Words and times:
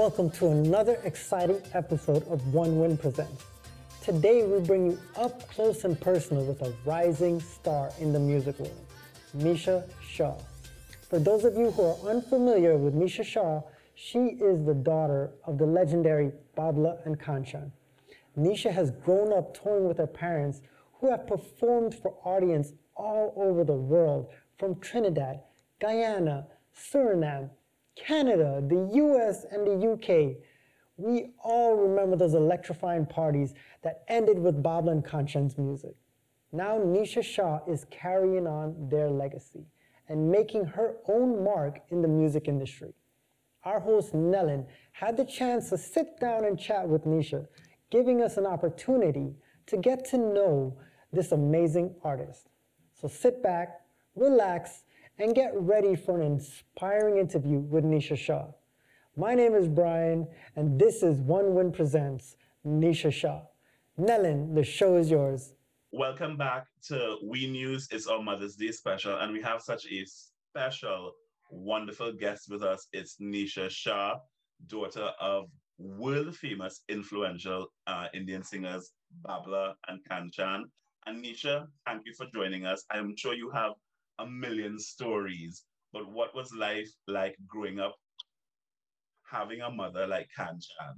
Welcome 0.00 0.30
to 0.30 0.48
another 0.48 0.98
exciting 1.04 1.60
episode 1.74 2.26
of 2.28 2.40
OneWin 2.54 2.98
Presents. 2.98 3.44
Today 4.02 4.46
we 4.46 4.58
bring 4.60 4.92
you 4.92 4.98
up 5.14 5.46
close 5.50 5.84
and 5.84 6.00
personal 6.00 6.42
with 6.42 6.62
a 6.62 6.72
rising 6.86 7.38
star 7.38 7.90
in 7.98 8.10
the 8.10 8.18
music 8.18 8.58
world, 8.58 8.86
Nisha 9.36 9.84
Shah. 10.02 10.36
For 11.10 11.18
those 11.18 11.44
of 11.44 11.54
you 11.54 11.70
who 11.72 11.82
are 11.82 11.96
unfamiliar 12.08 12.78
with 12.78 12.94
Nisha 12.94 13.22
Shah, 13.22 13.60
she 13.94 14.20
is 14.40 14.64
the 14.64 14.72
daughter 14.72 15.32
of 15.44 15.58
the 15.58 15.66
legendary 15.66 16.32
Babla 16.56 17.04
and 17.04 17.20
Kanchan. 17.20 17.70
Nisha 18.38 18.72
has 18.72 18.90
grown 18.90 19.34
up 19.34 19.62
touring 19.62 19.86
with 19.86 19.98
her 19.98 20.06
parents 20.06 20.62
who 20.94 21.10
have 21.10 21.26
performed 21.26 21.94
for 21.94 22.14
audience 22.24 22.72
all 22.96 23.34
over 23.36 23.64
the 23.64 23.74
world 23.74 24.30
from 24.56 24.80
Trinidad, 24.80 25.40
Guyana, 25.78 26.46
Suriname, 26.74 27.50
Canada, 28.06 28.62
the 28.66 28.90
US, 28.94 29.44
and 29.50 29.66
the 29.66 29.92
UK. 29.92 30.36
We 30.96 31.32
all 31.42 31.74
remember 31.74 32.16
those 32.16 32.34
electrifying 32.34 33.06
parties 33.06 33.54
that 33.82 34.02
ended 34.08 34.38
with 34.38 34.64
and 34.66 35.04
Kanchan's 35.04 35.56
music. 35.58 35.94
Now 36.52 36.78
Nisha 36.78 37.22
Shah 37.22 37.60
is 37.68 37.86
carrying 37.90 38.46
on 38.46 38.88
their 38.90 39.10
legacy 39.10 39.66
and 40.08 40.30
making 40.30 40.64
her 40.64 40.96
own 41.08 41.44
mark 41.44 41.80
in 41.90 42.02
the 42.02 42.08
music 42.08 42.48
industry. 42.48 42.92
Our 43.64 43.80
host 43.80 44.14
Nellin 44.14 44.66
had 44.92 45.16
the 45.16 45.24
chance 45.24 45.70
to 45.70 45.78
sit 45.78 46.18
down 46.18 46.44
and 46.44 46.58
chat 46.58 46.88
with 46.88 47.04
Nisha, 47.04 47.46
giving 47.90 48.22
us 48.22 48.36
an 48.36 48.46
opportunity 48.46 49.36
to 49.66 49.76
get 49.76 50.04
to 50.06 50.18
know 50.18 50.76
this 51.12 51.32
amazing 51.32 51.94
artist. 52.02 52.48
So 53.00 53.06
sit 53.08 53.42
back, 53.42 53.80
relax, 54.16 54.84
and 55.20 55.34
get 55.34 55.52
ready 55.54 55.94
for 55.94 56.18
an 56.18 56.26
inspiring 56.26 57.18
interview 57.18 57.58
with 57.58 57.84
Nisha 57.84 58.16
Shah. 58.16 58.46
My 59.18 59.34
name 59.34 59.54
is 59.54 59.68
Brian, 59.68 60.26
and 60.56 60.80
this 60.80 61.02
is 61.02 61.20
OneWin 61.20 61.74
Presents 61.74 62.36
Nisha 62.66 63.12
Shah. 63.12 63.42
Nellin, 63.98 64.54
the 64.54 64.64
show 64.64 64.96
is 64.96 65.10
yours. 65.10 65.52
Welcome 65.92 66.38
back 66.38 66.68
to 66.86 67.18
We 67.22 67.50
News. 67.50 67.86
It's 67.90 68.06
our 68.06 68.22
Mother's 68.22 68.56
Day 68.56 68.72
special, 68.72 69.18
and 69.18 69.30
we 69.30 69.42
have 69.42 69.60
such 69.60 69.84
a 69.92 70.06
special, 70.06 71.12
wonderful 71.50 72.14
guest 72.14 72.46
with 72.48 72.62
us. 72.62 72.88
It's 72.94 73.16
Nisha 73.20 73.68
Shah, 73.68 74.20
daughter 74.68 75.10
of 75.20 75.50
world 75.76 76.34
famous, 76.34 76.80
influential 76.88 77.66
uh, 77.86 78.06
Indian 78.14 78.42
singers 78.42 78.92
Babla 79.22 79.74
and 79.86 80.00
Kanchan. 80.10 80.62
And 81.04 81.22
Nisha, 81.22 81.66
thank 81.84 82.06
you 82.06 82.14
for 82.16 82.24
joining 82.32 82.64
us. 82.64 82.86
I'm 82.90 83.14
sure 83.18 83.34
you 83.34 83.50
have 83.50 83.72
a 84.20 84.26
million 84.26 84.78
stories, 84.78 85.64
but 85.92 86.10
what 86.10 86.34
was 86.34 86.52
life 86.54 86.90
like 87.06 87.36
growing 87.46 87.80
up 87.80 87.96
having 89.30 89.60
a 89.60 89.70
mother 89.70 90.06
like 90.06 90.28
Kanchan? 90.38 90.96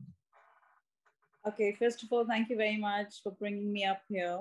Okay, 1.47 1.75
first 1.79 2.03
of 2.03 2.13
all, 2.13 2.25
thank 2.25 2.51
you 2.51 2.57
very 2.57 2.79
much 2.79 3.23
for 3.23 3.33
bringing 3.33 3.73
me 3.73 3.85
up 3.85 4.03
here. 4.09 4.41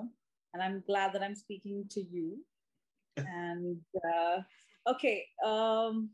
And 0.54 0.62
I'm 0.62 0.82
glad 0.86 1.12
that 1.14 1.22
I'm 1.22 1.34
speaking 1.34 1.84
to 1.90 2.00
you. 2.00 2.38
and 3.16 3.78
uh, 3.96 4.40
okay, 4.88 5.24
um, 5.44 6.10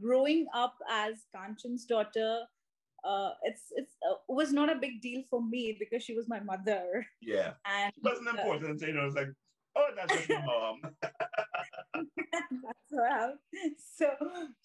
growing 0.00 0.46
up 0.54 0.74
as 0.90 1.24
Kanchan's 1.34 1.84
daughter, 1.84 2.40
uh, 3.04 3.30
it's 3.42 3.64
it's 3.74 3.96
uh, 4.08 4.14
was 4.28 4.52
not 4.52 4.70
a 4.70 4.76
big 4.76 5.00
deal 5.02 5.22
for 5.28 5.42
me 5.42 5.76
because 5.78 6.02
she 6.02 6.14
was 6.14 6.28
my 6.28 6.40
mother. 6.40 7.04
Yeah, 7.20 7.52
and 7.66 7.92
it 7.96 8.02
wasn't 8.02 8.28
important. 8.28 8.80
you 8.80 8.92
know, 8.92 9.06
it's 9.06 9.16
like, 9.16 9.28
oh, 9.76 9.88
that's 9.96 10.14
just 10.14 10.28
my 10.28 10.44
mom. 10.46 10.80
that's 11.94 12.92
right. 12.92 13.34
So 13.96 14.08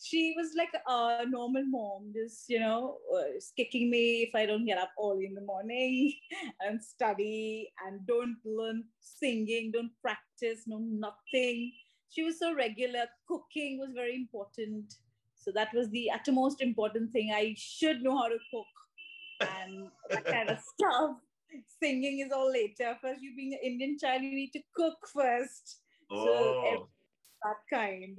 she 0.01 0.33
was 0.37 0.51
like 0.57 0.69
a 0.87 1.25
normal 1.27 1.63
mom, 1.65 2.13
just 2.13 2.49
you 2.49 2.59
know, 2.59 2.97
uh, 3.15 3.39
kicking 3.55 3.89
me 3.89 4.23
if 4.23 4.35
I 4.35 4.45
don't 4.45 4.65
get 4.65 4.77
up 4.77 4.91
early 5.03 5.25
in 5.25 5.33
the 5.33 5.41
morning 5.41 6.13
and 6.61 6.81
study 6.81 7.69
and 7.85 8.05
don't 8.07 8.37
learn 8.45 8.83
singing, 8.99 9.71
don't 9.73 9.91
practice, 10.01 10.63
no 10.67 10.79
nothing. 10.79 11.71
She 12.09 12.23
was 12.23 12.39
so 12.39 12.53
regular. 12.55 13.05
Cooking 13.27 13.79
was 13.79 13.91
very 13.93 14.15
important 14.15 14.93
so 15.47 15.53
that 15.53 15.73
was 15.73 15.89
the 15.91 16.11
utmost 16.11 16.61
important 16.61 17.13
thing. 17.13 17.31
I 17.33 17.55
should 17.57 18.01
know 18.03 18.17
how 18.17 18.27
to 18.27 18.37
cook 18.51 19.47
and 19.61 19.87
that 20.09 20.25
kind 20.25 20.49
of 20.49 20.57
stuff. 20.75 21.11
Singing 21.81 22.19
is 22.19 22.31
all 22.31 22.51
later. 22.51 22.97
First, 23.01 23.21
you 23.21 23.35
being 23.35 23.53
an 23.53 23.59
Indian 23.63 23.97
child, 23.99 24.23
you 24.23 24.33
need 24.33 24.51
to 24.53 24.61
cook 24.75 24.97
first. 25.13 25.81
Oh. 26.11 26.25
So 26.25 26.89
that 27.43 27.77
kind. 27.77 28.17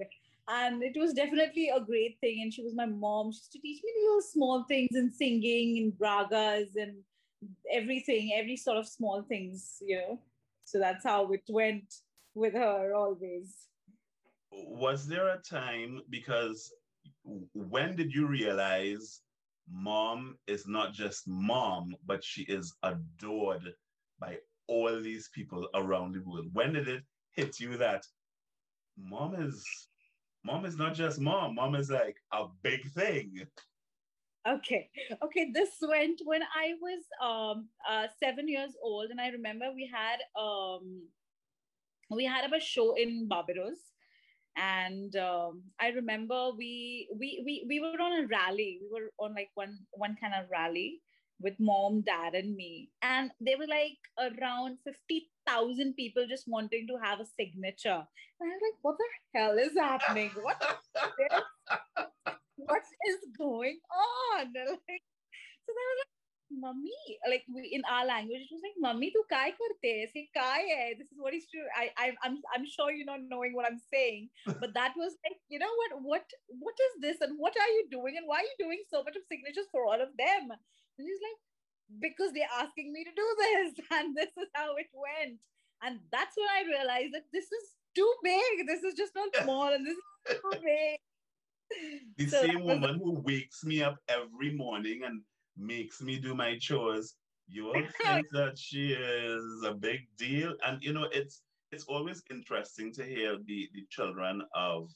And 0.49 0.83
it 0.83 0.99
was 0.99 1.13
definitely 1.13 1.69
a 1.69 1.81
great 1.81 2.19
thing. 2.21 2.41
And 2.43 2.53
she 2.53 2.63
was 2.63 2.75
my 2.75 2.87
mom. 2.87 3.33
She 3.33 3.39
used 3.39 3.53
to 3.53 3.59
teach 3.61 3.83
me 3.85 3.93
little 4.05 4.23
small 4.23 4.65
things 4.69 4.95
in 4.95 5.13
singing 5.13 5.79
and 5.79 5.93
ragas 5.99 6.77
and 6.77 6.97
everything, 7.73 8.33
every 8.37 8.57
sort 8.57 8.79
of 8.79 8.87
small 8.87 9.23
things, 9.29 9.77
you 9.81 9.97
know. 9.97 10.19
So 10.65 10.79
that's 10.79 11.05
how 11.05 11.31
it 11.33 11.43
went 11.49 11.95
with 12.35 12.55
her 12.55 12.95
always. 12.95 13.55
Was 14.51 15.07
there 15.07 15.29
a 15.29 15.39
time 15.39 16.01
because 16.09 16.73
when 17.55 17.97
did 17.97 18.15
you 18.15 18.27
realize 18.27 19.21
mom 19.71 20.37
is 20.47 20.67
not 20.67 20.93
just 20.93 21.27
mom, 21.27 21.95
but 22.07 22.23
she 22.25 22.43
is 22.43 22.75
adored 22.83 23.73
by 24.21 24.39
all 24.67 25.01
these 25.01 25.29
people 25.35 25.69
around 25.75 26.15
the 26.15 26.21
world? 26.21 26.47
When 26.53 26.73
did 26.73 26.89
it 26.89 27.03
hit 27.33 27.61
you 27.61 27.77
that 27.79 28.05
mom 28.97 29.35
is 29.35 29.65
mom 30.45 30.65
is 30.65 30.77
not 30.77 30.95
just 30.95 31.21
mom, 31.21 31.55
mom 31.55 31.75
is 31.75 31.91
like 31.91 32.17
a 32.33 32.47
big 32.63 32.91
thing? 32.93 33.47
Okay, 34.47 34.89
okay. 35.23 35.51
This 35.53 35.71
went 35.83 36.21
when 36.25 36.43
I 36.43 36.75
was 36.81 37.03
um 37.23 37.69
uh, 37.89 38.07
seven 38.23 38.49
years 38.49 38.73
old, 38.83 39.11
and 39.11 39.21
I 39.21 39.29
remember 39.29 39.67
we 39.75 39.91
had 39.93 40.19
um 40.41 41.03
we 42.11 42.25
had 42.25 42.51
a 42.51 42.61
show 42.61 42.95
in 42.95 43.29
Barbados 43.29 43.79
and 44.59 45.15
um, 45.17 45.63
i 45.81 45.89
remember 45.89 46.51
we, 46.57 47.09
we 47.19 47.43
we 47.45 47.65
we 47.69 47.81
were 47.81 48.01
on 48.01 48.25
a 48.25 48.27
rally. 48.27 48.81
We 48.83 48.89
were 49.01 49.11
on 49.19 49.35
like 49.35 49.51
one 49.55 49.79
one 49.93 50.17
kind 50.21 50.35
of 50.35 50.51
rally 50.51 51.01
with 51.41 51.55
mom 51.61 52.03
dad 52.03 52.35
and 52.35 52.57
me. 52.57 52.91
And 53.03 53.31
there 53.41 53.59
were 53.59 53.69
like 53.69 53.99
around 54.19 54.79
50000 54.85 55.95
people 55.95 56.27
just 56.29 56.49
wanting 56.49 56.87
to 56.89 56.99
have 57.03 57.21
a 57.21 57.27
signature. 57.39 58.03
And 58.41 58.51
i 58.51 58.55
was 58.55 58.63
like 58.63 58.79
what 58.83 58.97
the 58.99 59.39
hell 59.39 59.59
is 59.59 59.75
happening? 59.75 60.31
What 60.43 60.61
is 60.61 61.43
what 62.57 62.83
is 63.09 63.19
going 63.39 63.79
on? 63.93 64.53
Like 64.57 65.03
so 65.67 65.73
like 65.73 66.18
mummy 66.51 66.97
like 67.29 67.45
we, 67.53 67.69
in 67.73 67.83
our 67.91 68.07
language 68.07 68.41
it 68.41 68.53
was 68.53 68.63
like 68.65 68.79
mummy 68.81 69.11
tu 69.11 69.23
kai 69.31 69.51
karte 69.53 70.09
say 70.13 70.29
kai 70.35 70.63
hai? 70.71 70.95
This 70.99 71.09
is 71.13 71.19
what 71.19 71.35
is 71.35 71.47
true 71.51 71.67
I, 71.77 71.91
I 71.97 72.07
i'm 72.25 72.39
i'm 72.55 72.65
sure 72.65 72.91
you're 72.91 73.07
not 73.07 73.21
knowing 73.29 73.55
what 73.55 73.67
i'm 73.67 73.81
saying. 73.93 74.31
But 74.63 74.75
that 74.75 74.95
was 74.97 75.17
like 75.25 75.39
you 75.49 75.59
know 75.59 75.73
what 75.81 76.03
what 76.03 76.27
what 76.49 76.75
is 76.89 77.03
this 77.03 77.21
and 77.21 77.39
what 77.39 77.55
are 77.57 77.73
you 77.77 77.89
doing 77.91 78.17
and 78.17 78.27
why 78.27 78.41
are 78.41 78.49
you 78.51 78.59
doing 78.59 78.83
so 78.91 79.03
much 79.03 79.17
of 79.17 79.29
signatures 79.29 79.69
for 79.73 79.85
all 79.85 80.01
of 80.01 80.17
them? 80.17 80.51
And 80.51 81.07
he's 81.07 81.23
like 81.23 81.41
because 82.01 82.33
they're 82.33 82.57
asking 82.61 82.93
me 82.93 83.05
to 83.05 83.13
do 83.17 83.29
this. 83.45 83.87
And 83.99 84.17
this 84.17 84.33
is 84.37 84.49
how 84.55 84.77
it 84.77 84.91
went. 84.93 85.41
And 85.83 86.01
that's 86.13 86.37
when 86.37 86.49
i 86.49 86.63
realized 86.67 87.15
that 87.15 87.27
this 87.33 87.45
is 87.45 87.65
too 87.95 88.13
big. 88.23 88.67
This 88.67 88.83
is 88.83 88.95
just 88.95 89.15
not 89.15 89.35
small 89.43 89.73
and 89.73 89.87
this 89.87 89.97
is 89.97 90.37
too 90.37 90.53
big. 90.65 90.99
The 92.17 92.27
so 92.27 92.43
same 92.43 92.65
woman 92.65 92.99
who 93.03 93.21
wakes 93.21 93.65
me 93.65 93.83
up 93.83 93.97
every 94.09 94.55
morning 94.55 95.03
and 95.05 95.23
makes 95.59 96.01
me 96.01 96.19
do 96.19 96.35
my 96.35 96.57
chores, 96.59 97.15
you 97.49 97.65
will 97.65 97.87
think 98.03 98.27
that 98.33 98.59
she 98.59 98.93
is 98.93 99.65
a 99.65 99.75
big 99.75 100.01
deal. 100.17 100.55
And 100.67 100.83
you 100.83 100.93
know, 100.93 101.09
it's 101.13 101.43
it's 101.73 101.85
always 101.85 102.23
interesting 102.31 102.93
to 102.95 103.05
hear 103.05 103.37
the, 103.47 103.69
the 103.75 103.85
children 103.91 104.43
of 104.55 104.91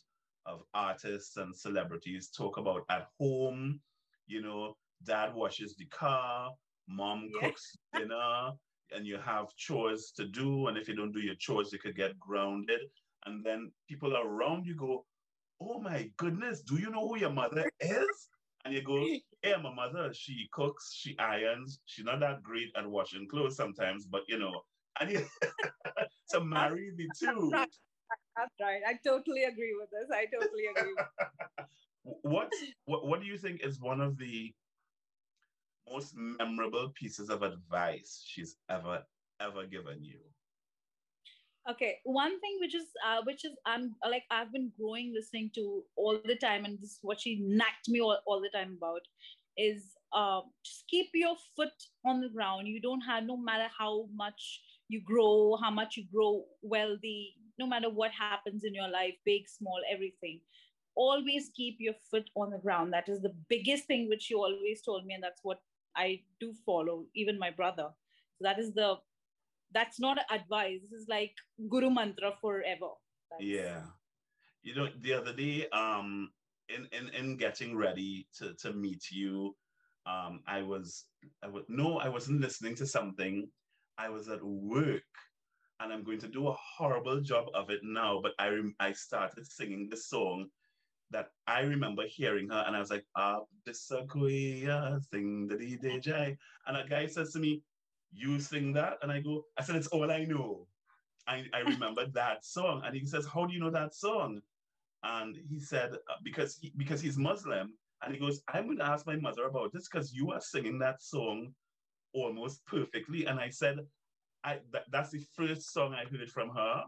of 0.47 0.63
artists 0.75 1.37
and 1.37 1.55
celebrities 1.55 2.31
talk 2.37 2.57
about 2.57 2.83
at 2.91 3.07
home, 3.21 3.81
you 4.27 4.43
know, 4.43 4.77
dad 5.05 5.35
washes 5.35 5.77
the 5.77 5.87
car, 5.87 6.51
mom 6.89 7.29
yeah. 7.35 7.47
cooks 7.47 7.77
dinner, 7.95 8.51
and 8.95 9.07
you 9.07 9.19
have 9.19 9.55
chores 9.57 10.13
to 10.17 10.27
do. 10.27 10.67
And 10.67 10.77
if 10.77 10.89
you 10.89 10.97
don't 10.97 11.13
do 11.13 11.21
your 11.21 11.37
chores, 11.37 11.73
you 11.73 11.79
could 11.79 11.97
get 11.97 12.19
grounded. 12.19 12.81
And 13.27 13.45
then 13.45 13.71
people 13.89 14.17
around 14.17 14.67
you 14.67 14.75
go, 14.75 15.05
Oh 15.61 15.81
my 15.81 16.11
goodness, 16.17 16.63
do 16.63 16.77
you 16.77 16.91
know 16.91 17.07
who 17.07 17.19
your 17.19 17.31
mother 17.31 17.71
is? 17.81 18.29
And 18.65 18.75
you 18.75 18.83
go, 18.83 19.07
yeah, 19.45 19.57
my 19.57 19.75
mother, 19.75 20.13
she 20.13 20.49
cooks, 20.53 20.93
she 20.95 21.19
irons. 21.19 21.81
She's 21.87 22.05
not 22.05 22.21
that 22.21 22.43
great 22.43 22.69
at 22.77 22.89
washing 22.89 23.27
clothes 23.29 23.57
sometimes, 23.57 24.07
but 24.07 24.23
you 24.29 24.39
know, 24.39 24.63
and 25.01 25.11
you, 25.11 25.27
to 26.31 26.41
marry 26.45 26.93
the 26.97 27.09
two. 27.19 27.51
That's 27.51 28.55
right. 28.61 28.83
I 28.87 28.99
totally 29.05 29.45
agree 29.45 29.75
with 29.79 29.91
this. 29.91 30.11
I 30.13 30.27
totally 30.27 30.67
agree. 30.67 30.95
what, 32.23 32.53
what 32.85 33.07
what 33.07 33.21
do 33.21 33.27
you 33.27 33.37
think 33.37 33.65
is 33.65 33.81
one 33.81 34.01
of 34.01 34.17
the 34.19 34.53
most 35.91 36.15
memorable 36.17 36.91
pieces 36.95 37.29
of 37.29 37.43
advice 37.43 38.25
she's 38.27 38.57
ever 38.71 39.03
ever 39.41 39.67
given 39.67 40.05
you? 40.05 40.21
Okay 41.71 41.99
one 42.05 42.41
thing 42.41 42.57
which 42.61 42.75
is 42.75 42.87
uh, 43.07 43.21
which 43.25 43.45
is 43.45 43.53
i'm 43.67 43.95
like 44.11 44.25
i've 44.31 44.53
been 44.53 44.73
growing 44.79 45.13
listening 45.15 45.51
to 45.55 45.83
all 45.97 46.19
the 46.25 46.37
time 46.37 46.65
and 46.65 46.79
this 46.81 46.93
is 46.93 46.99
what 47.03 47.21
she 47.21 47.41
nagged 47.41 47.89
me 47.89 48.01
all, 48.01 48.19
all 48.27 48.41
the 48.41 48.51
time 48.51 48.77
about 48.77 49.03
is 49.57 49.97
uh, 50.13 50.41
just 50.65 50.85
keep 50.89 51.11
your 51.15 51.35
foot 51.57 51.73
on 52.05 52.21
the 52.21 52.29
ground. 52.29 52.69
You 52.69 52.81
don't 52.81 53.01
have, 53.03 53.25
no 53.25 53.37
matter 53.37 53.69
how 53.77 54.07
much 54.15 54.61
you 54.89 55.01
grow, 55.03 55.57
how 55.63 55.71
much 55.71 55.97
you 55.97 56.05
grow 56.13 56.45
wealthy, 56.63 57.35
no 57.59 57.67
matter 57.67 57.91
what 57.91 58.11
happens 58.13 58.65
in 58.65 58.75
your 58.75 58.89
life, 58.89 59.15
big, 59.25 59.49
small, 59.49 59.81
everything. 59.91 60.41
Always 60.95 61.51
keep 61.57 61.77
your 61.79 61.95
foot 62.11 62.29
on 62.37 62.51
the 62.51 62.59
ground. 62.59 62.93
That 62.93 63.09
is 63.09 63.23
the 63.23 63.35
biggest 63.49 63.85
thing 63.85 64.09
which 64.09 64.31
you 64.31 64.39
always 64.39 64.83
told 64.83 65.07
me, 65.07 65.15
and 65.15 65.23
that's 65.23 65.41
what 65.43 65.61
I 65.97 66.21
do 66.41 66.53
follow, 66.67 67.07
even 67.15 67.39
my 67.39 67.51
brother. 67.51 67.89
So 68.37 68.43
that 68.43 68.59
is 68.59 68.75
the 68.75 68.97
that's 69.75 70.01
not 70.01 70.19
advice. 70.31 70.81
This 70.83 71.03
is 71.03 71.09
like 71.09 71.35
guru 71.69 71.91
mantra 71.91 72.33
forever. 72.41 72.91
That's... 73.31 73.43
Yeah. 73.43 73.83
You 74.63 74.75
know, 74.77 74.89
the 75.01 75.15
other 75.15 75.33
day, 75.33 75.69
um, 75.71 76.31
in, 76.69 76.87
in, 76.93 77.09
in 77.15 77.37
getting 77.37 77.77
ready 77.77 78.29
to, 78.39 78.55
to 78.55 78.73
meet 78.73 79.11
you, 79.11 79.55
um, 80.07 80.41
I 80.47 80.63
was, 80.63 81.05
I 81.43 81.49
was, 81.49 81.65
no, 81.69 81.99
I 81.99 82.09
wasn't 82.09 82.41
listening 82.41 82.75
to 82.77 82.87
something. 82.87 83.49
I 83.99 84.09
was 84.09 84.29
at 84.29 84.43
work 84.43 85.03
and 85.81 85.93
I'm 85.93 86.05
going 86.05 86.21
to 86.21 86.29
do 86.29 86.49
a 86.49 86.57
horrible 86.77 87.21
job 87.21 87.47
of 87.55 87.71
it 87.71 87.81
now, 87.83 88.21
but 88.23 88.33
I, 88.39 88.49
rem- 88.49 88.77
I 88.81 88.93
started 88.93 89.47
singing 89.47 89.89
the 89.89 89.97
song 89.97 90.47
that 91.11 91.29
I 91.47 91.61
remember 91.61 92.05
hearing 92.07 92.49
her 92.49 92.65
and 92.67 92.75
I 92.75 92.81
was 92.81 92.91
like, 92.91 93.05
ah, 93.17 93.41
sing 93.71 94.07
the 95.49 95.57
DJ. 95.57 96.37
And 96.67 96.77
a 96.77 96.87
guy 96.89 97.07
says 97.07 97.33
to 97.33 97.39
me, 97.39 97.63
you 98.13 98.39
sing 98.41 98.73
that? 98.75 98.99
And 99.03 99.11
I 99.11 99.21
go, 99.21 99.45
I 99.59 99.63
said, 99.63 99.77
it's 99.77 99.89
all 99.89 100.11
I 100.11 100.25
know. 100.25 100.67
I, 101.27 101.45
I 101.55 101.61
remember 101.67 102.07
that 102.15 102.45
song. 102.45 102.83
And 102.85 102.97
he 102.97 103.07
says, 103.07 103.27
how 103.27 103.47
do 103.47 103.55
you 103.55 103.61
know 103.61 103.71
that 103.71 103.95
song? 103.95 104.41
And 105.05 105.37
he 105.49 105.59
said, 105.59 105.93
uh, 105.93 106.15
because, 106.23 106.57
he, 106.61 106.73
because 106.77 107.01
he's 107.01 107.19
Muslim. 107.19 107.73
And 108.03 108.13
he 108.13 108.21
goes, 108.21 108.43
I'm 108.53 108.67
going 108.67 108.79
to 108.79 108.87
ask 108.87 109.07
my 109.07 109.17
mother 109.17 109.47
about 109.47 109.73
this 109.73 109.89
because 109.89 110.13
you 110.13 110.33
are 110.33 110.41
singing 110.41 110.79
that 110.81 111.03
song 111.03 111.55
almost 112.15 112.65
perfectly. 112.67 113.27
And 113.27 113.39
I 113.39 113.49
said, 113.49 113.79
I, 114.45 114.59
that, 114.73 114.85
that's 114.91 115.11
the 115.11 115.25
first 115.37 115.73
song 115.73 115.95
I 115.95 116.05
heard 116.05 116.31
from 116.31 116.51
her. 116.51 116.85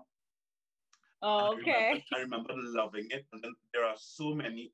Oh, 1.22 1.54
okay. 1.54 1.72
I 1.72 1.76
remember, 1.84 2.02
I 2.12 2.20
remember 2.20 2.52
loving 2.56 3.06
it. 3.10 3.24
And 3.32 3.42
then 3.42 3.54
there 3.72 3.84
are 3.84 3.94
so 3.96 4.34
many 4.34 4.72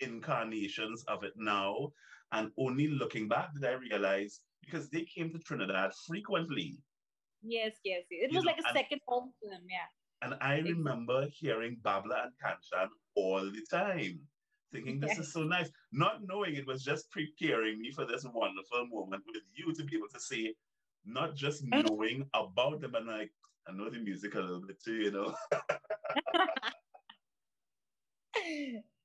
incarnations 0.00 1.04
of 1.08 1.24
it 1.24 1.32
now. 1.36 1.92
And 2.32 2.50
only 2.58 2.88
looking 2.88 3.28
back 3.28 3.54
did 3.54 3.64
I 3.64 3.72
realize 3.72 4.40
because 4.60 4.88
they 4.88 5.02
came 5.02 5.32
to 5.32 5.38
Trinidad 5.38 5.92
frequently. 6.06 6.78
Yes, 7.42 7.72
yes. 7.84 8.02
It 8.10 8.32
was 8.34 8.44
like 8.44 8.58
a 8.58 8.72
second 8.72 9.00
home 9.06 9.32
to 9.42 9.48
them, 9.48 9.62
yeah. 9.68 9.88
And 10.22 10.34
I 10.40 10.58
remember 10.58 11.26
hearing 11.32 11.78
Babla 11.82 12.24
and 12.24 12.32
Kanchan 12.44 12.88
all 13.16 13.40
the 13.40 13.64
time, 13.70 14.20
thinking 14.70 15.00
this 15.00 15.10
yes. 15.10 15.20
is 15.20 15.32
so 15.32 15.42
nice, 15.42 15.70
not 15.92 16.18
knowing 16.22 16.54
it 16.54 16.66
was 16.66 16.84
just 16.84 17.10
preparing 17.10 17.80
me 17.80 17.90
for 17.90 18.04
this 18.04 18.24
wonderful 18.24 18.86
moment 18.90 19.24
with 19.26 19.42
you 19.54 19.74
to 19.74 19.84
be 19.84 19.96
able 19.96 20.08
to 20.12 20.20
say, 20.20 20.54
not 21.06 21.34
just 21.34 21.64
knowing 21.66 22.28
about 22.34 22.80
them, 22.80 22.94
and 22.94 23.06
like, 23.06 23.30
I 23.66 23.72
know 23.72 23.88
the 23.88 23.98
music 23.98 24.34
a 24.34 24.40
little 24.40 24.60
bit 24.60 24.82
too, 24.82 24.96
you 24.96 25.10
know. 25.10 25.34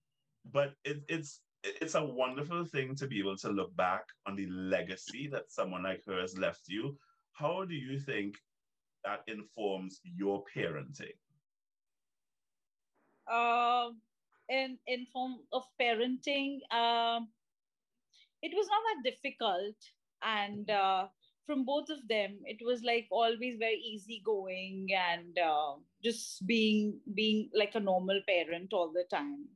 but 0.52 0.74
it, 0.84 1.04
it's 1.08 1.42
it's 1.64 1.96
a 1.96 2.04
wonderful 2.04 2.64
thing 2.64 2.96
to 2.96 3.08
be 3.08 3.20
able 3.20 3.38
to 3.38 3.50
look 3.50 3.76
back 3.76 4.04
on 4.28 4.36
the 4.36 4.48
legacy 4.48 5.28
that 5.32 5.52
someone 5.52 5.84
like 5.84 6.04
her 6.06 6.22
has 6.22 6.38
left 6.38 6.62
you. 6.68 6.98
How 7.34 7.66
do 7.66 7.74
you 7.74 8.00
think 8.00 8.36
that 9.04 9.22
informs 9.28 10.00
your 10.04 10.44
parenting? 10.56 11.18
Um, 13.28 13.98
in 14.50 14.78
in 14.86 15.08
form 15.12 15.38
of 15.52 15.64
parenting, 15.82 16.60
um, 16.72 17.30
it 18.44 18.54
was 18.54 18.68
not 18.68 18.82
that 18.86 19.04
difficult, 19.04 19.76
and 20.22 20.70
uh, 20.70 21.08
from 21.48 21.66
both 21.66 21.90
of 21.90 22.08
them, 22.08 22.38
it 22.46 22.64
was 22.64 22.84
like 22.84 23.08
always 23.10 23.58
very 23.58 23.82
easygoing 23.82 24.88
and 24.94 25.38
uh, 25.40 25.74
just 26.04 26.46
being 26.46 27.00
being 27.16 27.50
like 27.56 27.74
a 27.74 27.80
normal 27.80 28.22
parent 28.28 28.72
all 28.74 28.92
the 28.94 29.06
time 29.10 29.48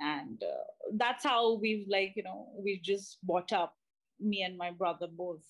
and 0.00 0.42
uh, 0.42 0.64
that's 0.94 1.24
how 1.24 1.54
we've 1.54 1.86
like 1.88 2.12
you 2.16 2.22
know 2.22 2.48
we've 2.58 2.82
just 2.82 3.18
bought 3.22 3.52
up 3.52 3.74
me 4.20 4.42
and 4.42 4.56
my 4.56 4.70
brother 4.70 5.06
both. 5.10 5.44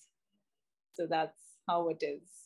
So 0.93 1.07
that's 1.09 1.39
how 1.67 1.89
it 1.89 2.01
is 2.01 2.44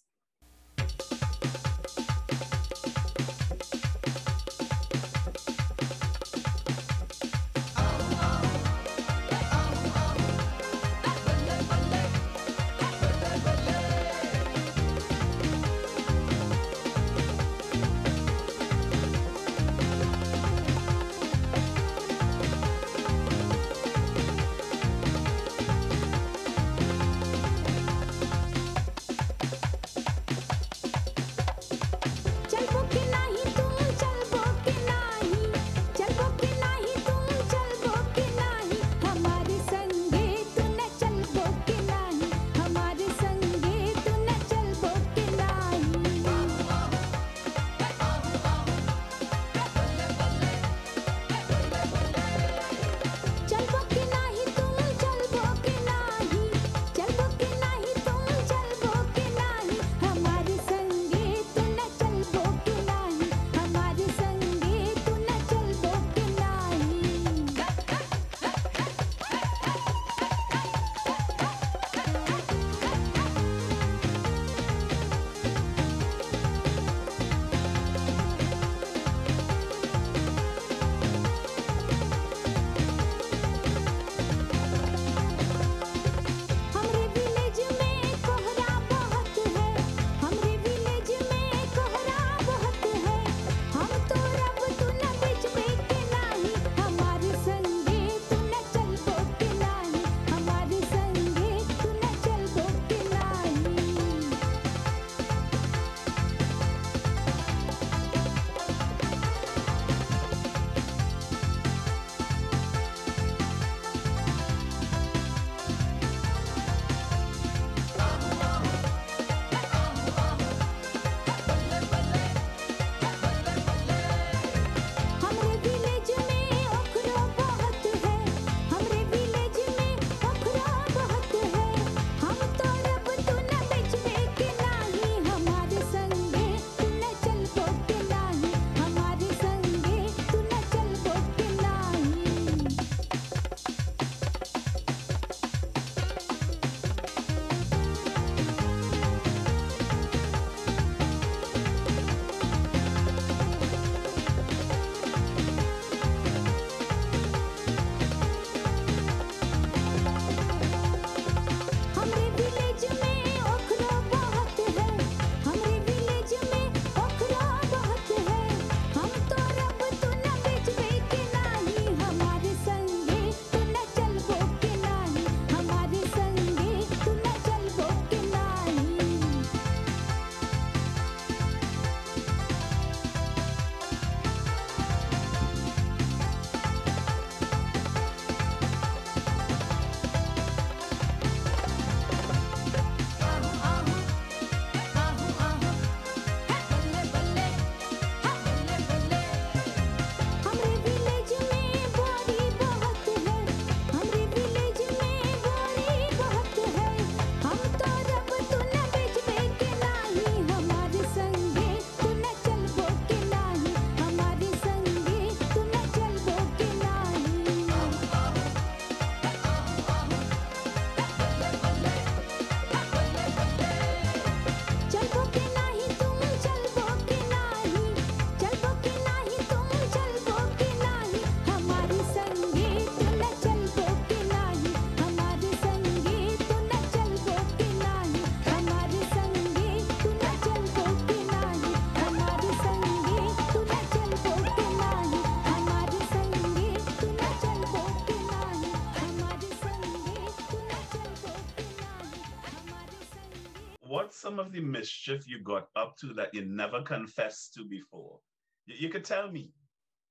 the 254.60 254.66
mischief 254.66 255.28
you 255.28 255.42
got 255.42 255.68
up 255.76 255.96
to 255.98 256.14
that 256.14 256.34
you 256.34 256.46
never 256.46 256.82
confessed 256.82 257.54
to 257.54 257.66
before? 257.66 258.20
You, 258.66 258.76
you 258.80 258.90
could 258.90 259.06
tell 259.06 259.32
me. 259.32 259.52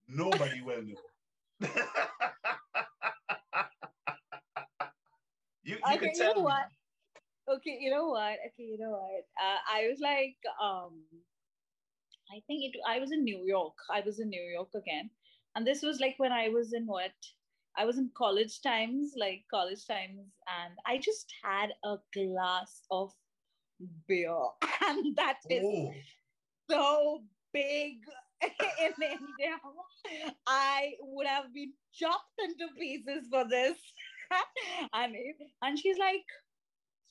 Nobody 0.09 0.63
will 0.63 0.83
know. 0.83 0.95
you, 5.63 5.75
you 5.75 5.77
okay, 5.95 6.13
you 6.15 6.25
know 6.25 6.35
me. 6.35 6.43
what? 6.43 6.67
Okay, 7.51 7.79
you 7.81 7.91
know 7.91 8.09
what? 8.09 8.37
Okay, 8.47 8.65
you 8.65 8.79
know 8.79 8.91
what? 8.91 9.25
Uh, 9.43 9.59
I 9.71 9.89
was 9.89 9.99
like, 10.01 10.37
um, 10.63 11.03
I 12.31 12.41
think 12.47 12.65
it. 12.65 12.73
I 12.89 12.99
was 13.01 13.13
in 13.13 13.25
New 13.25 13.45
York. 13.45 13.75
I 13.93 14.01
was 14.01 14.19
in 14.19 14.29
New 14.31 14.43
York 14.43 14.71
again, 14.75 15.11
and 15.55 15.67
this 15.67 15.83
was 15.83 16.01
like 16.01 16.15
when 16.19 16.33
I 16.33 16.49
was 16.49 16.73
in 16.73 16.87
what? 16.87 17.13
I 17.77 17.85
was 17.85 17.99
in 17.99 18.11
college 18.17 18.61
times, 18.63 19.13
like 19.19 19.45
college 19.51 19.87
times, 19.87 20.33
and 20.61 20.75
I 20.87 20.99
just 20.99 21.27
had 21.45 21.71
a 21.85 21.97
glass 22.15 22.83
of 22.91 23.13
beer, 24.07 24.37
and 24.87 25.17
that 25.17 25.39
is 25.51 25.63
oh. 25.65 25.93
so 26.71 27.23
big 27.53 27.97
in 28.43 28.93
India. 29.03 29.57
I 30.47 30.93
would 31.01 31.27
have 31.27 31.53
been 31.53 31.73
chopped 31.93 32.41
into 32.43 32.73
pieces 32.79 33.27
for 33.31 33.45
this. 33.49 33.77
and 34.93 35.15
and 35.63 35.79
she's 35.79 35.99
like, 35.99 36.25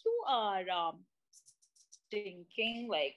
"You 0.06 0.24
are 0.28 0.70
um, 0.70 1.00
stinking." 2.08 2.88
Like 2.90 3.16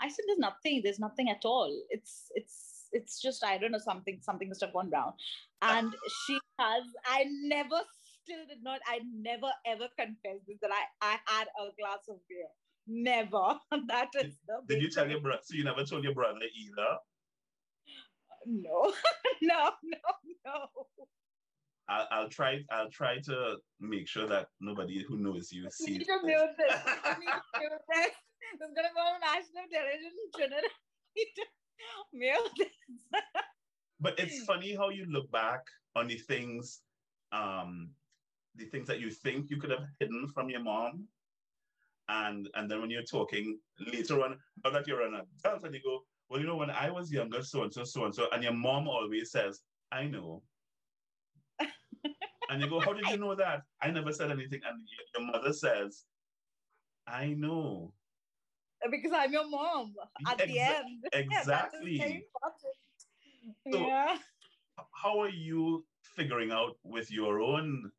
I 0.00 0.08
said, 0.08 0.24
"There's 0.26 0.38
nothing. 0.38 0.80
There's 0.82 1.00
nothing 1.00 1.30
at 1.30 1.44
all. 1.44 1.70
It's 1.90 2.30
it's 2.34 2.88
it's 2.92 3.20
just 3.20 3.44
I 3.44 3.58
don't 3.58 3.72
know 3.72 3.78
something 3.78 4.18
something 4.22 4.48
must 4.48 4.60
have 4.62 4.72
gone 4.72 4.90
wrong." 4.90 5.12
And 5.62 5.94
she 6.26 6.38
has. 6.58 6.84
I 7.06 7.26
never 7.42 7.80
still 8.22 8.46
did 8.48 8.62
not. 8.62 8.80
I 8.86 9.00
never 9.12 9.50
ever 9.66 9.88
confessed 9.98 10.46
this 10.46 10.58
that 10.62 10.70
I 10.70 10.84
I 11.02 11.18
had 11.26 11.48
a 11.58 11.70
glass 11.78 12.08
of 12.08 12.16
beer. 12.28 12.48
Never. 12.86 13.58
that 13.88 14.08
is 14.16 14.36
did, 14.46 14.68
did 14.68 14.82
you 14.82 14.90
tell 14.90 15.08
your 15.08 15.20
brother? 15.20 15.40
So 15.44 15.56
you 15.56 15.64
never 15.64 15.84
told 15.84 16.04
your 16.04 16.14
brother 16.14 16.40
either? 16.40 16.98
No, 18.46 18.92
no, 19.42 19.70
no, 19.82 19.98
no. 20.46 20.86
I'll, 21.88 22.06
I'll 22.10 22.28
try. 22.28 22.60
I'll 22.70 22.90
try 22.90 23.18
to 23.20 23.56
make 23.80 24.08
sure 24.08 24.26
that 24.28 24.48
nobody 24.60 25.04
who 25.06 25.18
knows 25.18 25.52
you 25.52 25.68
sees. 25.70 25.98
You 25.98 26.04
to 26.04 26.20
mute 26.24 26.40
this. 26.56 26.74
Need 27.18 27.26
mute 27.58 27.72
this. 27.92 28.10
It's 28.52 28.74
gonna 28.74 28.88
go 28.94 29.00
on 29.00 29.20
national 29.20 29.64
television 29.70 30.10
in 30.24 30.30
Trinidad. 30.34 30.70
mute 32.12 32.50
this. 32.58 33.22
but 34.00 34.18
it's 34.18 34.44
funny 34.44 34.74
how 34.74 34.88
you 34.88 35.04
look 35.06 35.30
back 35.30 35.60
on 35.96 36.08
the 36.08 36.16
things, 36.16 36.80
um, 37.32 37.90
the 38.56 38.64
things 38.66 38.86
that 38.86 39.00
you 39.00 39.10
think 39.10 39.50
you 39.50 39.58
could 39.58 39.70
have 39.70 39.84
hidden 39.98 40.28
from 40.28 40.48
your 40.48 40.60
mom, 40.62 41.06
and 42.10 42.48
and 42.54 42.70
then 42.70 42.80
when 42.80 42.90
you're 42.90 43.02
talking 43.02 43.58
later 43.92 44.22
on, 44.22 44.36
now 44.64 44.70
that 44.70 44.86
you're 44.86 45.02
an 45.02 45.14
adult, 45.14 45.64
and 45.64 45.74
you 45.74 45.80
go, 45.82 46.00
well, 46.28 46.40
you 46.40 46.46
know, 46.46 46.56
when 46.56 46.70
I 46.70 46.90
was 46.90 47.12
younger, 47.12 47.42
so 47.42 47.62
and 47.62 47.72
so, 47.72 47.84
so 47.84 48.04
and 48.04 48.14
so, 48.14 48.26
and 48.32 48.42
your 48.42 48.52
mom 48.52 48.88
always 48.88 49.30
says, 49.30 49.60
I 49.92 50.04
know. 50.04 50.42
and 52.50 52.60
you 52.60 52.68
go, 52.68 52.80
How 52.80 52.92
did 52.92 53.08
you 53.08 53.16
know 53.16 53.34
that? 53.34 53.62
I 53.82 53.90
never 53.90 54.12
said 54.12 54.30
anything. 54.30 54.60
And 54.66 54.78
your 55.16 55.26
mother 55.32 55.52
says, 55.52 56.04
I 57.06 57.28
know. 57.28 57.92
Because 58.90 59.12
I'm 59.14 59.32
your 59.32 59.48
mom 59.48 59.94
at 60.26 60.38
Exa- 60.38 60.46
the 60.46 60.60
end. 60.60 61.04
Exactly. 61.12 62.24
so, 63.70 63.86
yeah. 63.86 64.16
How 64.92 65.20
are 65.20 65.28
you 65.28 65.84
figuring 66.16 66.50
out 66.50 66.76
with 66.82 67.10
your 67.10 67.40
own 67.40 67.90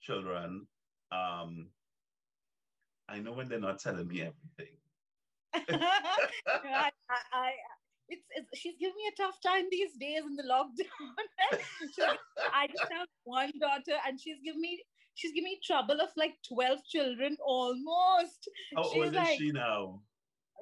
children? 0.00 0.66
Um, 1.10 1.68
I 3.12 3.18
know 3.18 3.32
when 3.32 3.46
they're 3.46 3.60
not 3.60 3.78
telling 3.78 4.08
me 4.08 4.22
everything. 4.22 4.74
I, 5.54 6.90
I, 7.10 7.50
it's, 8.08 8.24
it's, 8.30 8.58
she's 8.58 8.74
giving 8.80 8.96
me 8.96 9.12
a 9.12 9.22
tough 9.22 9.36
time 9.44 9.64
these 9.70 9.92
days 10.00 10.22
in 10.26 10.34
the 10.34 10.44
lockdown. 10.44 12.08
I 12.54 12.68
just 12.68 12.90
have 12.90 13.08
one 13.24 13.52
daughter, 13.60 13.98
and 14.08 14.18
she's 14.18 14.38
giving 14.42 14.62
me 14.62 14.82
she's 15.14 15.32
giving 15.32 15.44
me 15.44 15.60
trouble 15.62 16.00
of 16.00 16.08
like 16.16 16.32
12 16.48 16.78
children 16.88 17.36
almost. 17.44 18.48
How 18.74 18.82
she's 18.84 19.02
old 19.02 19.14
like, 19.14 19.32
is 19.32 19.36
she 19.36 19.52
now? 19.52 20.00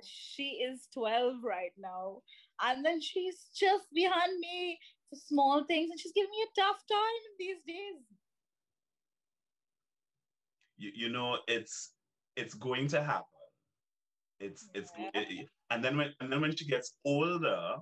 She 0.02 0.58
is 0.68 0.88
12 0.92 1.34
right 1.44 1.72
now. 1.78 2.22
And 2.62 2.84
then 2.84 3.00
she's 3.00 3.46
just 3.56 3.84
behind 3.94 4.40
me 4.40 4.76
for 5.08 5.16
small 5.24 5.64
things, 5.66 5.90
and 5.92 6.00
she's 6.00 6.12
giving 6.12 6.30
me 6.30 6.46
a 6.50 6.60
tough 6.60 6.82
time 6.90 7.22
these 7.38 7.62
days. 7.64 8.02
You, 10.78 10.90
you 10.96 11.08
know, 11.10 11.38
it's 11.46 11.92
it's 12.36 12.54
going 12.54 12.88
to 12.88 13.02
happen 13.02 13.26
it's 14.40 14.68
it's 14.74 14.90
it, 15.14 15.48
and 15.70 15.84
then 15.84 15.96
when 15.96 16.14
and 16.20 16.32
then 16.32 16.40
when 16.40 16.56
she 16.56 16.66
gets 16.66 16.94
older, 17.04 17.76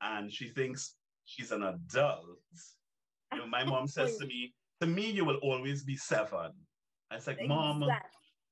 and 0.00 0.32
she 0.32 0.48
thinks 0.48 0.96
she's 1.26 1.52
an 1.52 1.62
adult, 1.62 2.38
you 3.32 3.38
know, 3.38 3.46
my 3.46 3.62
mom 3.62 3.86
says 3.86 4.16
to 4.16 4.26
me, 4.26 4.54
"To 4.80 4.86
me, 4.86 5.10
you 5.10 5.24
will 5.24 5.36
always 5.42 5.84
be 5.84 5.96
seven. 5.96 6.52
I 7.10 7.16
was 7.16 7.26
like. 7.26 7.38
"Mom, 7.46 7.84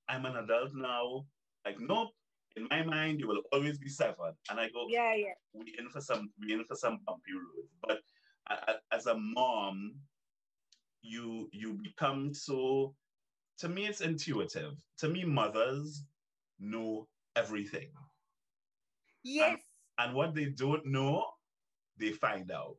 I'm 0.08 0.26
an 0.26 0.36
adult 0.36 0.72
now." 0.74 1.24
Like, 1.64 1.80
nope. 1.80 2.10
In 2.56 2.66
my 2.70 2.82
mind, 2.82 3.20
you 3.20 3.28
will 3.28 3.42
always 3.52 3.78
be 3.78 3.88
seven. 3.88 4.32
And 4.50 4.60
I 4.60 4.68
go, 4.68 4.86
"Yeah, 4.88 5.14
yeah." 5.14 5.34
We 5.54 5.74
in 5.78 5.88
for 5.88 6.02
some, 6.02 6.30
we 6.38 6.52
in 6.52 6.64
for 6.64 6.76
some 6.76 6.98
bumpy 7.06 7.32
roads. 7.32 7.72
But 7.82 8.00
as 8.92 9.06
a 9.06 9.16
mom, 9.16 9.94
you 11.00 11.48
you 11.52 11.78
become 11.82 12.34
so. 12.34 12.94
To 13.58 13.68
me, 13.68 13.86
it's 13.86 14.00
intuitive. 14.00 14.74
To 14.98 15.08
me, 15.08 15.24
mothers 15.24 16.04
know 16.60 17.08
everything. 17.34 17.90
Yes. 19.24 19.58
And, 19.98 20.08
and 20.08 20.16
what 20.16 20.34
they 20.34 20.46
don't 20.46 20.86
know, 20.86 21.24
they 21.98 22.10
find 22.12 22.52
out. 22.52 22.76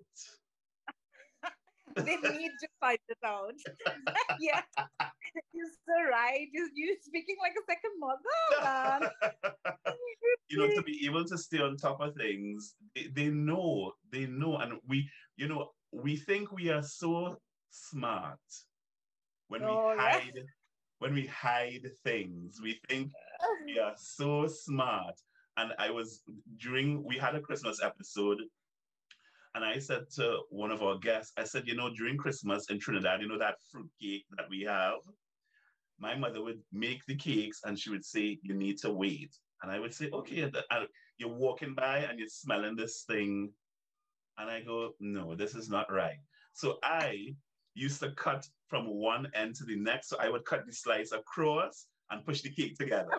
they 1.97 2.15
need 2.15 2.51
to 2.61 2.67
find 2.79 2.99
it 3.09 3.17
out. 3.25 3.53
yeah. 4.39 4.61
You're 5.53 5.67
so 5.85 6.09
right. 6.09 6.47
You're, 6.53 6.95
speaking 7.01 7.35
like 7.41 7.51
a 7.51 7.65
second 7.67 7.91
mother, 7.99 8.29
man. 8.63 9.95
you 10.47 10.57
know, 10.59 10.73
to 10.73 10.81
be 10.81 11.05
able 11.05 11.25
to 11.25 11.37
stay 11.37 11.59
on 11.59 11.75
top 11.75 11.99
of 11.99 12.15
things, 12.15 12.75
they, 12.95 13.07
they 13.13 13.27
know, 13.27 13.91
they 14.11 14.27
know. 14.27 14.57
And 14.57 14.79
we, 14.87 15.09
you 15.35 15.49
know, 15.49 15.71
we 15.91 16.15
think 16.15 16.53
we 16.53 16.69
are 16.69 16.81
so 16.81 17.37
smart 17.69 18.39
when 19.49 19.63
oh, 19.63 19.91
we 19.91 20.01
hide 20.01 20.31
yeah 20.35 20.43
when 20.99 21.13
we 21.13 21.25
hide 21.27 21.87
things. 22.03 22.59
We 22.61 22.79
think 22.87 23.11
we 23.65 23.79
are 23.79 23.95
so 23.97 24.47
smart. 24.47 25.15
And 25.57 25.73
I 25.79 25.89
was 25.89 26.21
during, 26.57 27.03
we 27.03 27.17
had 27.17 27.35
a 27.35 27.41
Christmas 27.41 27.81
episode, 27.83 28.37
and 29.55 29.65
I 29.65 29.79
said 29.79 30.03
to 30.15 30.39
one 30.49 30.71
of 30.71 30.83
our 30.83 30.97
guests, 30.97 31.33
I 31.37 31.43
said, 31.43 31.63
you 31.65 31.75
know, 31.75 31.89
during 31.93 32.17
Christmas 32.17 32.69
in 32.69 32.79
Trinidad, 32.79 33.21
you 33.21 33.27
know, 33.27 33.39
that 33.39 33.55
fruit 33.71 33.89
cake 34.01 34.25
that 34.37 34.49
we 34.49 34.61
have, 34.61 34.99
my 35.99 36.15
mother 36.15 36.43
would 36.43 36.59
make 36.71 37.03
the 37.07 37.15
cakes 37.15 37.61
and 37.65 37.77
she 37.77 37.89
would 37.89 38.05
say, 38.05 38.37
you 38.41 38.53
need 38.53 38.77
to 38.79 38.91
wait. 38.91 39.35
And 39.61 39.71
I 39.71 39.79
would 39.79 39.93
say, 39.93 40.09
okay, 40.13 40.49
you're 41.17 41.33
walking 41.33 41.73
by 41.73 41.99
and 41.99 42.19
you're 42.19 42.29
smelling 42.29 42.75
this 42.75 43.03
thing. 43.09 43.51
And 44.37 44.49
I 44.49 44.61
go, 44.61 44.91
no, 45.01 45.35
this 45.35 45.55
is 45.55 45.67
not 45.69 45.91
right. 45.91 46.19
So 46.53 46.77
I 46.83 47.35
used 47.79 47.99
to 48.01 48.11
cut 48.11 48.45
from 48.67 48.87
one 48.87 49.31
end 49.33 49.55
to 49.55 49.63
the 49.65 49.75
next. 49.75 50.09
So 50.09 50.17
I 50.19 50.29
would 50.29 50.45
cut 50.45 50.65
the 50.65 50.73
slice 50.73 51.11
across 51.11 51.87
and 52.11 52.25
push 52.25 52.41
the 52.41 52.49
cake 52.49 52.77
together. 52.77 53.11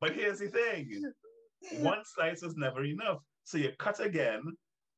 but 0.00 0.14
here's 0.14 0.38
the 0.38 0.48
thing 0.48 1.12
one 1.78 2.02
slice 2.04 2.42
was 2.42 2.56
never 2.56 2.84
enough. 2.84 3.18
So 3.44 3.58
you 3.58 3.72
cut 3.78 4.00
again 4.00 4.42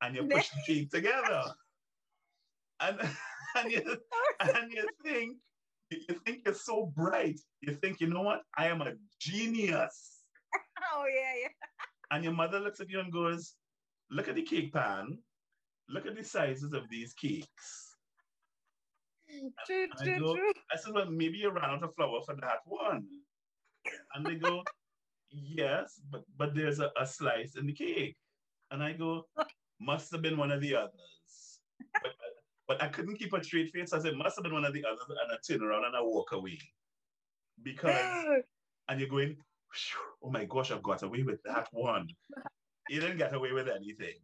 and 0.03 0.15
you 0.15 0.27
push 0.27 0.49
the 0.51 0.75
cake 0.75 0.91
together. 0.91 1.43
And, 2.81 2.99
and, 3.57 3.71
you, 3.71 3.97
and 4.41 4.73
you 4.73 4.87
think, 5.05 5.37
you 5.91 6.21
think 6.25 6.43
you're 6.45 6.55
so 6.55 6.93
bright. 6.97 7.41
You 7.61 7.75
think, 7.75 8.01
you 8.01 8.09
know 8.09 8.23
what? 8.23 8.43
I 8.57 8.67
am 8.67 8.83
a 8.83 8.93
genius. 9.21 10.11
Oh, 10.97 11.05
yeah, 11.07 11.41
yeah. 11.43 11.49
And 12.11 12.23
your 12.23 12.35
mother 12.35 12.61
looks 12.61 12.79
at 12.79 12.91
you 12.91 13.01
and 13.01 13.13
goes, 13.13 13.55
Look 14.11 14.29
at 14.29 14.37
the 14.37 14.43
cake 14.43 14.73
pan. 14.73 15.19
Look 15.89 16.07
at 16.07 16.17
the 16.17 16.25
sizes 16.25 16.73
of 16.73 16.89
these 16.89 17.13
cakes. 17.13 17.97
True, 19.67 19.89
true, 20.03 20.19
go, 20.19 20.35
true. 20.37 20.53
I 20.73 20.77
said, 20.77 20.95
well, 20.95 21.11
maybe 21.11 21.39
you 21.39 21.51
ran 21.51 21.65
out 21.65 21.83
of 21.83 21.95
flour 21.95 22.21
for 22.25 22.35
that 22.37 22.61
one. 22.67 23.07
And 24.15 24.25
they 24.25 24.37
go, 24.37 24.63
yes, 25.31 26.01
but 26.11 26.25
but 26.39 26.55
there's 26.55 26.81
a, 26.81 26.91
a 26.99 27.07
slice 27.07 27.57
in 27.57 27.67
the 27.67 27.73
cake. 27.73 28.17
And 28.71 28.83
I 28.83 28.93
go, 28.93 29.27
must 29.81 30.11
have 30.13 30.23
been 30.23 30.37
one 30.37 30.51
of 30.51 30.61
the 30.61 30.75
others. 30.75 31.61
But, 32.03 32.13
but 32.67 32.83
I 32.83 32.89
couldn't 32.89 33.19
keep 33.19 33.33
a 33.33 33.45
straight 33.45 33.71
face. 33.73 33.93
I 33.93 33.99
said, 33.99 34.17
must 34.17 34.37
have 34.37 34.45
been 34.45 34.55
one 34.55 34.65
of 34.65 34.73
the 34.73 34.85
others. 34.87 35.05
And 35.09 35.33
I 35.33 35.37
turn 35.47 35.63
around 35.63 35.85
and 35.85 35.97
I 35.97 36.01
walk 36.01 36.33
away. 36.33 36.59
Because, 37.63 38.25
and 38.89 39.01
you're 39.01 39.09
going, 39.09 39.37
oh 40.23 40.31
my 40.31 40.45
gosh, 40.45 40.71
I've 40.71 40.83
got 40.83 41.03
away 41.03 41.23
with 41.23 41.43
that 41.45 41.69
one. 41.73 42.09
You 42.89 43.01
didn't 43.01 43.19
get 43.19 43.35
away 43.35 43.53
with 43.53 43.69
anything. 43.69 44.17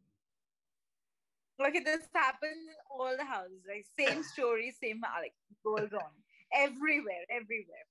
Okay, 1.61 1.81
this 1.81 2.01
happens 2.15 2.57
in 2.69 2.75
all 2.91 3.15
the 3.17 3.25
houses. 3.25 3.61
Like 3.69 3.85
same 3.99 4.23
story, 4.23 4.75
same 4.83 5.03
uh, 5.05 5.21
like 5.21 5.35
goes 5.63 5.93
on 5.93 6.11
everywhere, 6.55 7.27
everywhere. 7.31 7.87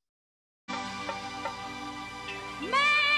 was 2.62 3.09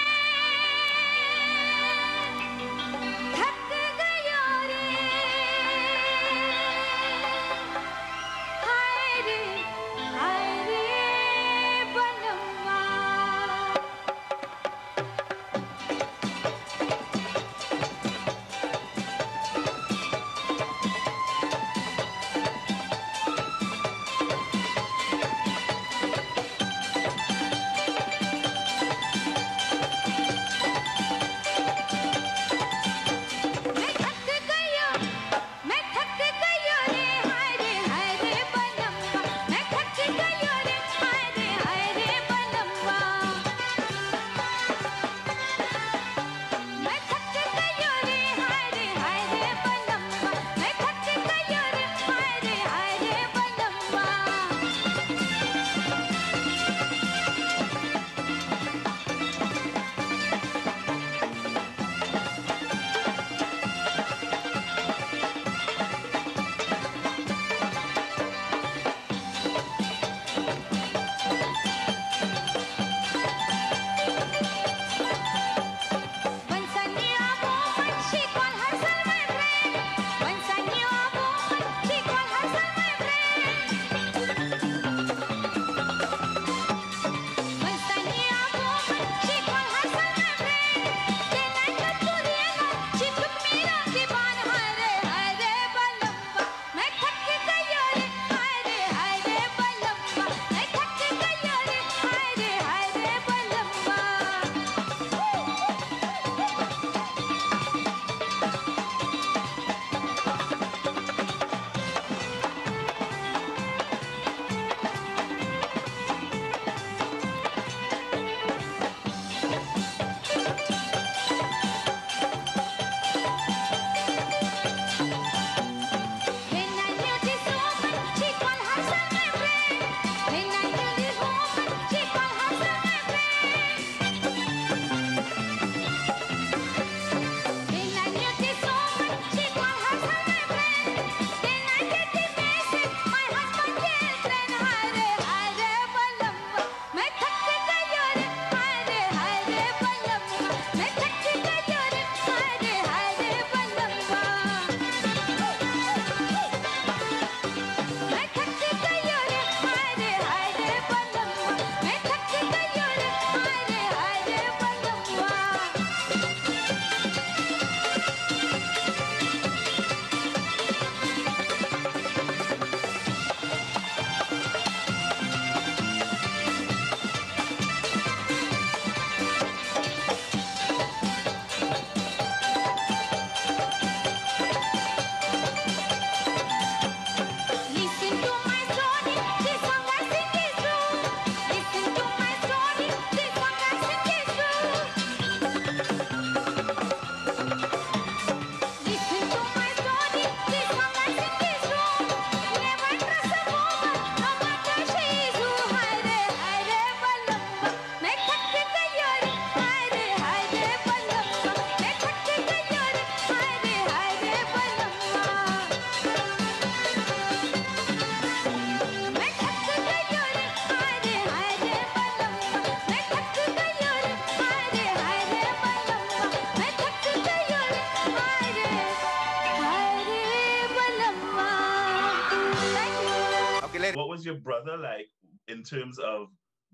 your 234.31 234.41
brother 234.41 234.77
like 234.77 235.09
in 235.47 235.63
terms 235.63 235.99
of 235.99 236.27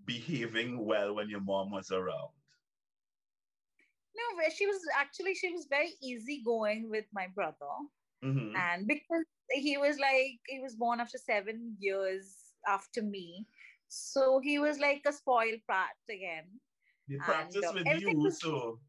behaving 0.05 0.85
well 0.85 1.15
when 1.15 1.29
your 1.29 1.41
mom 1.41 1.71
was 1.71 1.91
around? 1.91 2.31
No, 4.15 4.49
she 4.55 4.65
was 4.65 4.79
actually 4.99 5.35
she 5.35 5.51
was 5.51 5.67
very 5.69 5.93
easygoing 6.01 6.89
with 6.89 7.05
my 7.13 7.27
brother, 7.35 7.75
mm-hmm. 8.23 8.55
and 8.55 8.87
because 8.87 9.25
he 9.51 9.77
was 9.77 9.97
like 9.99 10.39
he 10.47 10.59
was 10.59 10.75
born 10.75 10.99
after 10.99 11.17
seven 11.17 11.75
years 11.79 12.35
after 12.67 13.03
me, 13.03 13.45
so 13.87 14.39
he 14.43 14.57
was 14.57 14.79
like 14.79 15.03
a 15.05 15.13
spoiled 15.13 15.61
brat 15.67 15.97
again. 16.09 16.45
He 17.07 17.17
practiced 17.17 17.63
uh, 17.63 17.73
with 17.73 17.85
you, 18.01 18.17
was, 18.17 18.41
so 18.41 18.79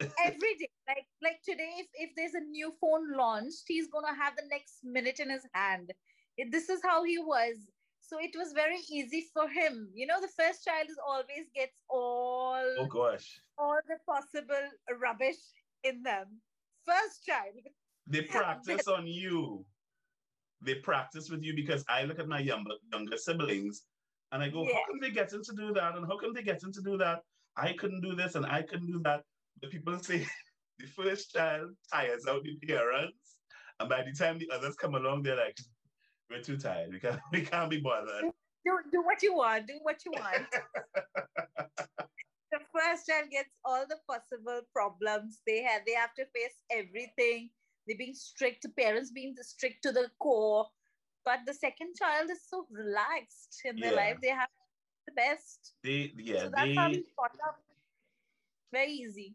every 0.00 0.54
day 0.58 0.68
like 0.86 1.06
like 1.22 1.40
today 1.44 1.70
if, 1.78 1.86
if 1.94 2.10
there's 2.16 2.34
a 2.34 2.40
new 2.40 2.72
phone 2.80 3.16
launched 3.16 3.64
he's 3.66 3.88
gonna 3.88 4.14
have 4.14 4.34
the 4.36 4.42
next 4.50 4.80
minute 4.84 5.18
in 5.20 5.30
his 5.30 5.46
hand 5.54 5.92
this 6.50 6.68
is 6.68 6.80
how 6.82 7.04
he 7.04 7.18
was 7.18 7.54
so 8.06 8.18
it 8.20 8.34
was 8.36 8.52
very 8.52 8.78
easy 8.90 9.26
for 9.32 9.48
him. 9.48 9.88
You 9.94 10.06
know, 10.06 10.20
the 10.20 10.28
first 10.28 10.64
child 10.64 10.88
is 10.88 10.98
always 11.06 11.48
gets 11.54 11.76
all 11.88 12.64
oh 12.78 12.86
gosh 12.86 13.40
all 13.58 13.78
the 13.88 13.96
possible 14.06 14.66
rubbish 15.00 15.40
in 15.82 16.02
them. 16.02 16.26
First 16.86 17.24
child. 17.24 17.64
They 18.06 18.22
practice 18.36 18.88
on 18.88 19.06
you. 19.06 19.64
They 20.60 20.76
practice 20.76 21.30
with 21.30 21.42
you 21.42 21.54
because 21.54 21.84
I 21.88 22.04
look 22.04 22.18
at 22.18 22.28
my 22.28 22.40
younger 22.40 22.74
younger 22.92 23.16
siblings 23.16 23.82
and 24.32 24.42
I 24.42 24.48
go, 24.48 24.64
yeah. 24.64 24.74
how 24.74 24.80
come 24.88 25.00
they 25.00 25.10
get 25.10 25.28
to 25.30 25.54
do 25.56 25.72
that? 25.74 25.96
And 25.96 26.06
how 26.06 26.18
come 26.18 26.34
they 26.34 26.42
get 26.42 26.60
to 26.60 26.82
do 26.82 26.98
that? 26.98 27.20
I 27.56 27.72
couldn't 27.72 28.00
do 28.00 28.14
this 28.14 28.34
and 28.34 28.44
I 28.44 28.62
couldn't 28.62 28.90
do 28.90 29.00
that. 29.04 29.22
The 29.62 29.68
people 29.68 29.98
say 29.98 30.26
the 30.78 30.86
first 30.86 31.32
child 31.32 31.70
tires 31.92 32.26
out 32.26 32.42
the 32.42 32.56
parents. 32.66 33.38
And 33.80 33.88
by 33.88 34.02
the 34.02 34.12
time 34.12 34.38
the 34.38 34.50
others 34.52 34.74
come 34.76 34.94
along, 34.94 35.22
they're 35.22 35.36
like, 35.36 35.56
we're 36.34 36.42
too 36.42 36.56
tired. 36.56 36.90
We 36.92 36.98
can't, 36.98 37.20
we 37.32 37.42
can't 37.42 37.70
be 37.70 37.78
bothered. 37.78 38.32
Do, 38.64 38.78
do 38.90 39.02
what 39.02 39.22
you 39.22 39.34
want. 39.34 39.66
Do 39.66 39.74
what 39.82 40.04
you 40.04 40.12
want. 40.12 40.46
the 42.52 42.58
first 42.72 43.06
child 43.06 43.30
gets 43.30 43.50
all 43.64 43.84
the 43.88 43.98
possible 44.08 44.60
problems 44.72 45.40
they 45.46 45.62
have. 45.62 45.82
They 45.86 45.94
have 45.94 46.14
to 46.14 46.24
face 46.24 46.56
everything. 46.70 47.50
They're 47.86 47.98
being 47.98 48.14
strict, 48.14 48.66
parents 48.78 49.10
being 49.10 49.34
strict 49.42 49.82
to 49.82 49.92
the 49.92 50.08
core. 50.18 50.66
But 51.24 51.40
the 51.46 51.54
second 51.54 51.94
child 51.98 52.30
is 52.30 52.40
so 52.48 52.66
relaxed 52.70 53.60
in 53.64 53.76
their 53.76 53.92
yeah. 53.92 53.96
life. 53.96 54.16
They 54.22 54.28
have 54.28 54.48
the 55.06 55.12
best. 55.12 55.74
They 55.82 56.12
yeah, 56.16 56.40
so 56.40 56.50
that's 56.54 56.68
they 56.68 56.74
how 56.74 56.88
we 56.88 57.04
up. 57.46 57.58
Very 58.72 58.92
easy. 58.92 59.34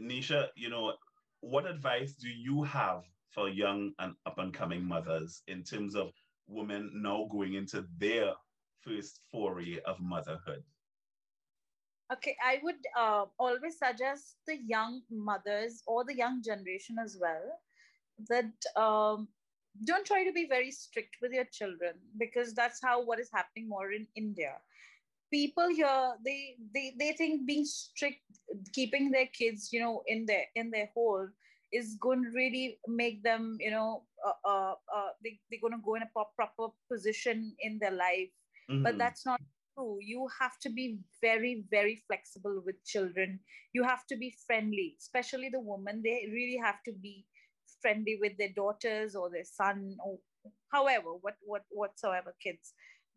Nisha, 0.00 0.48
you 0.56 0.70
know, 0.70 0.94
what 1.40 1.66
advice 1.66 2.14
do 2.14 2.28
you 2.28 2.62
have 2.62 3.02
for 3.30 3.48
young 3.48 3.92
and 3.98 4.14
up 4.26 4.38
and 4.38 4.52
coming 4.52 4.84
mothers 4.84 5.42
in 5.48 5.62
terms 5.62 5.94
of 5.94 6.12
women 6.46 6.90
now 6.94 7.26
going 7.30 7.54
into 7.54 7.86
their 7.98 8.32
first 8.80 9.20
foray 9.30 9.78
of 9.86 10.00
motherhood? 10.00 10.62
Okay, 12.12 12.36
I 12.44 12.60
would 12.62 12.82
uh, 12.98 13.24
always 13.38 13.78
suggest 13.78 14.36
the 14.46 14.56
young 14.56 15.02
mothers 15.10 15.82
or 15.86 16.04
the 16.04 16.14
young 16.14 16.42
generation 16.42 16.96
as 17.02 17.16
well 17.18 17.58
that 18.28 18.52
um, 18.76 19.28
don't 19.84 20.04
try 20.04 20.24
to 20.24 20.32
be 20.32 20.46
very 20.46 20.70
strict 20.70 21.16
with 21.22 21.32
your 21.32 21.44
children 21.44 21.94
because 22.18 22.52
that's 22.52 22.80
how 22.82 23.02
what 23.02 23.18
is 23.18 23.30
happening 23.32 23.68
more 23.68 23.92
in 23.92 24.06
India. 24.14 24.54
People 25.32 25.68
here 25.68 26.12
they 26.22 26.56
they 26.74 26.92
they 26.98 27.12
think 27.12 27.46
being 27.46 27.64
strict, 27.64 28.20
keeping 28.74 29.10
their 29.10 29.26
kids 29.26 29.72
you 29.72 29.80
know 29.80 30.02
in 30.06 30.26
their 30.26 30.44
in 30.54 30.70
their 30.70 30.90
hole 30.92 31.26
is 31.72 31.96
going 32.00 32.22
to 32.24 32.30
really 32.30 32.78
make 32.86 33.22
them 33.22 33.56
you 33.60 33.70
know 33.70 34.02
uh, 34.26 34.48
uh, 34.48 34.74
uh, 34.94 35.10
they, 35.22 35.38
they're 35.50 35.60
going 35.60 35.72
to 35.72 35.84
go 35.84 35.94
in 35.94 36.02
a 36.02 36.10
proper 36.36 36.72
position 36.90 37.54
in 37.60 37.78
their 37.80 37.90
life. 37.90 38.30
Mm-hmm. 38.70 38.84
but 38.84 38.96
that's 38.96 39.26
not 39.26 39.40
true. 39.74 39.98
You 40.00 40.28
have 40.40 40.58
to 40.60 40.70
be 40.70 40.98
very 41.20 41.64
very 41.70 42.02
flexible 42.06 42.62
with 42.64 42.84
children. 42.84 43.40
You 43.72 43.82
have 43.82 44.06
to 44.06 44.16
be 44.16 44.34
friendly 44.46 44.96
especially 45.00 45.48
the 45.48 45.60
woman. 45.60 46.02
They 46.04 46.28
really 46.30 46.60
have 46.62 46.82
to 46.84 46.92
be 46.92 47.26
friendly 47.80 48.18
with 48.20 48.36
their 48.38 48.52
daughters 48.54 49.16
or 49.16 49.30
their 49.30 49.44
son 49.44 49.96
or 50.04 50.18
however 50.72 51.10
what 51.20 51.34
what 51.44 51.62
whatsoever 51.70 52.34
kids 52.42 52.74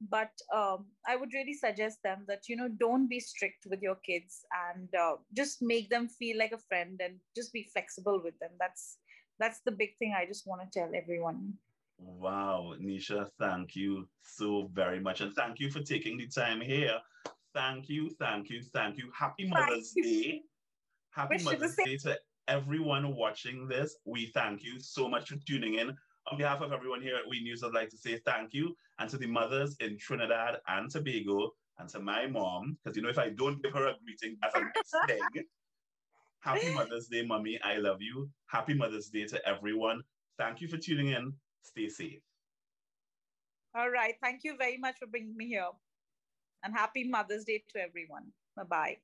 but 0.10 0.32
um, 0.54 0.86
i 1.08 1.16
would 1.16 1.34
really 1.34 1.54
suggest 1.54 2.00
them 2.04 2.24
that 2.28 2.44
you 2.48 2.56
know 2.56 2.68
don't 2.80 3.08
be 3.08 3.20
strict 3.20 3.66
with 3.70 3.82
your 3.82 3.96
kids 3.96 4.46
and 4.70 4.90
uh, 4.96 5.16
just 5.34 5.62
make 5.62 5.90
them 5.90 6.08
feel 6.08 6.38
like 6.38 6.52
a 6.52 6.66
friend 6.70 7.00
and 7.04 7.16
just 7.36 7.54
be 7.54 7.70
flexible 7.74 8.22
with 8.24 8.38
them. 8.40 8.52
That's 8.60 8.98
that's 9.40 9.60
the 9.66 9.72
big 9.72 9.98
thing 10.00 10.16
i 10.18 10.26
just 10.26 10.48
want 10.48 10.62
to 10.62 10.80
tell 10.80 10.90
everyone. 10.96 11.54
Wow 11.98 12.74
nisha 12.82 13.28
thank 13.40 13.76
you 13.76 14.08
so 14.22 14.70
very 14.74 15.00
much. 15.00 15.22
And 15.22 15.34
thank 15.34 15.60
you 15.60 15.70
for 15.72 15.82
taking 15.82 16.18
the 16.18 16.28
time 16.28 16.62
here. 16.62 17.00
Thank 17.54 17.90
you 17.90 18.10
thank 18.20 18.50
you 18.50 18.62
thank 18.62 18.98
you. 18.98 19.12
Happy 19.18 19.48
mother's 19.48 19.94
day. 19.96 20.42
Happy 21.12 21.36
Wish 21.36 21.46
mother's 21.46 21.76
day 21.76 21.98
to 21.98 22.18
everyone 22.48 23.16
watching 23.16 23.68
this. 23.68 23.98
We 24.06 24.28
thank 24.28 24.64
you 24.64 24.80
so 24.80 25.08
much 25.10 25.30
for 25.30 25.38
tuning 25.48 25.76
in 25.76 25.96
on 26.32 26.38
behalf 26.38 26.62
of 26.62 26.74
everyone 26.74 27.02
here 27.02 27.16
at 27.16 27.28
We 27.30 27.42
News, 27.42 27.64
I'd 27.64 27.74
like 27.74 27.90
to 27.90 27.98
say 27.98 28.20
thank 28.26 28.54
you 28.54 28.76
and 29.00 29.10
to 29.10 29.18
the 29.18 29.28
mothers 29.28 29.76
in 29.80 29.98
Trinidad 29.98 30.58
and 30.68 30.90
Tobago 30.90 31.54
and 31.78 31.90
to 31.90 32.00
my 32.00 32.26
mom, 32.28 32.78
because 32.84 32.96
you 32.96 33.04
know, 33.04 33.10
if 33.10 33.20
I 33.20 33.30
don't 33.30 33.62
give 33.62 33.74
her 33.74 33.88
a 33.88 33.96
greeting, 34.04 34.38
that's 34.42 34.56
a 34.56 34.62
mistake. 34.62 35.46
Happy 36.40 36.74
Mother's 36.74 37.08
Day, 37.08 37.26
mommy. 37.26 37.60
I 37.64 37.78
love 37.78 38.02
you. 38.02 38.30
Happy 38.48 38.76
Mother's 38.76 39.10
Day 39.10 39.26
to 39.26 39.48
everyone. 39.48 40.04
Thank 40.38 40.62
you 40.62 40.68
for 40.68 40.78
tuning 40.78 41.10
in. 41.10 41.34
Stay 41.64 41.90
safe. 41.90 42.22
All 43.74 43.90
right. 43.90 44.16
Thank 44.22 44.44
you 44.44 44.56
very 44.56 44.78
much 44.78 44.98
for 45.00 45.08
bringing 45.08 45.36
me 45.36 45.48
here. 45.48 45.68
And 46.64 46.74
happy 46.74 47.04
Mother's 47.08 47.46
Day 47.46 47.64
to 47.74 47.82
everyone. 47.82 48.32
Bye 48.56 48.64
bye. 48.64 48.98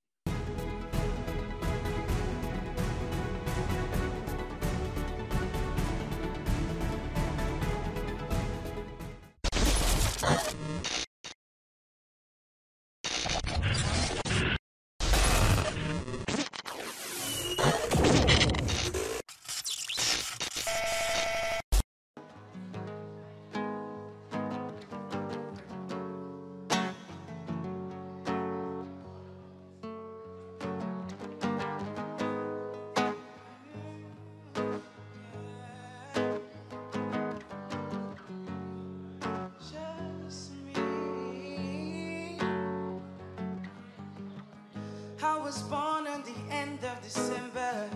Was 45.44 45.64
born 45.64 46.08
on 46.08 46.24
the 46.24 46.54
end 46.54 46.80
of 46.84 47.02
December, 47.02 47.90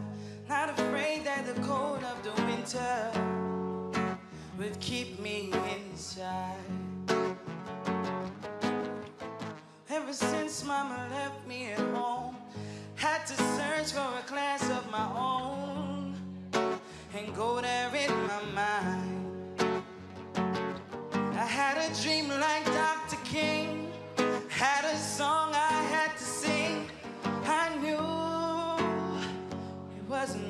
not 0.49 0.69
afraid 0.69 1.23
that 1.23 1.45
the 1.45 1.61
cold 1.61 2.03
of 2.03 2.23
the 2.23 2.41
winter 2.43 3.11
would 4.57 4.79
keep 4.79 5.19
me 5.19 5.51
inside. 5.75 6.84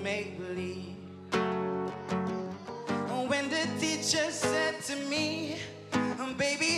Make 0.05 0.37
believe. 0.37 0.93
When 3.27 3.49
the 3.49 3.65
teacher 3.79 4.29
said 4.29 4.79
to 4.83 4.95
me, 5.09 5.57
Baby, 6.37 6.74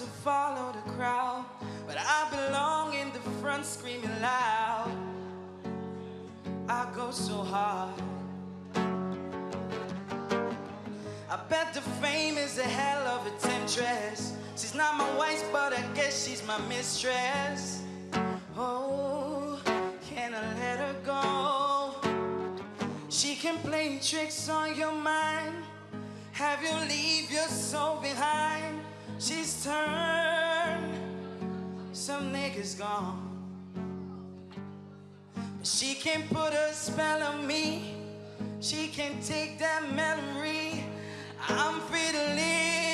to 0.00 0.06
follow 0.06 0.72
the 0.72 0.90
crowd, 0.92 1.44
but 1.86 1.96
I 1.98 2.26
belong 2.30 2.94
in 2.94 3.12
the 3.12 3.18
front 3.42 3.66
screaming 3.66 4.08
loud. 4.22 4.90
I 6.66 6.90
go 6.96 7.10
so 7.10 7.34
hard. 7.42 7.92
I 11.28 11.36
bet 11.50 11.74
the 11.74 11.82
fame 12.00 12.38
is 12.38 12.56
a 12.56 12.62
hell 12.62 13.06
of 13.08 13.26
a 13.26 13.30
temptress. 13.46 14.32
She's 14.56 14.74
not 14.74 14.96
my 14.96 15.18
wife, 15.18 15.44
but 15.52 15.74
I 15.74 15.82
guess 15.94 16.26
she's 16.26 16.42
my 16.46 16.58
mistress. 16.66 17.82
Oh, 18.56 19.60
can 20.08 20.34
I 20.34 20.40
let 20.60 20.78
her 20.78 20.96
go? 21.04 21.94
She 23.10 23.34
can 23.34 23.58
play 23.58 23.98
tricks 24.02 24.48
on 24.48 24.74
your 24.78 24.92
mind, 24.92 25.56
have 26.32 26.62
you 26.62 26.74
leave 26.88 27.30
your 27.30 27.48
soul 27.48 27.96
behind. 28.00 28.80
She's 29.20 29.62
turned 29.62 30.94
some 31.92 32.32
niggas 32.32 32.78
gone. 32.78 33.20
But 35.34 35.66
she 35.66 35.94
can't 35.94 36.26
put 36.30 36.54
a 36.54 36.72
spell 36.72 37.22
on 37.22 37.46
me. 37.46 37.96
She 38.60 38.88
can't 38.88 39.22
take 39.22 39.58
that 39.58 39.82
memory. 39.94 40.84
I'm 41.50 41.80
free 41.80 42.12
to 42.12 42.34
live 42.34 42.89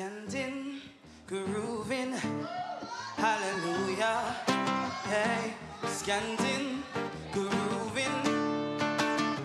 Scanting, 0.00 0.80
grooving, 1.26 2.14
hallelujah. 3.18 4.34
Hey, 5.04 5.52
scanting, 5.88 6.82
grooving, 7.34 8.18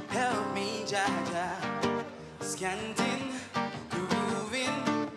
help 0.08 0.56
me, 0.56 0.86
Jaja. 0.88 1.50
Scanting, 2.40 3.34
grooving, 3.90 5.10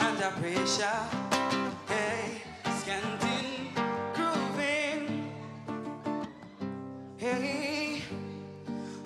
under 0.00 0.30
pressure. 0.40 1.00
Hey, 1.86 2.40
scanting, 2.78 3.74
grooving. 4.14 5.28
Hey, 7.18 8.00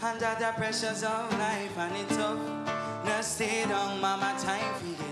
under 0.01 0.37
the 0.39 0.53
pressures 0.55 1.03
of 1.03 1.33
life 1.41 1.77
and 1.77 1.97
it's 1.97 2.17
tough. 2.17 2.39
Now 3.05 3.21
stay 3.21 3.65
down, 3.69 4.01
mama, 4.01 4.35
time 4.39 4.75
for 4.75 5.03
get 5.03 5.06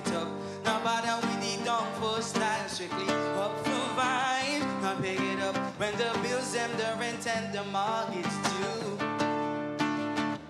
for 2.01 2.21
style, 2.23 2.69
strictly 2.69 3.09
up 3.09 3.57
for 3.65 3.85
vibe. 3.99 4.65
Now 4.83 4.97
pick 5.01 5.21
it 5.21 5.41
up 5.41 5.57
when 5.79 5.93
the 5.97 6.11
bills, 6.23 6.55
and 6.57 6.73
the 6.79 6.97
rent 6.99 7.27
and 7.27 7.53
the 7.55 7.65
mortgage 7.65 8.35
due. 8.51 8.99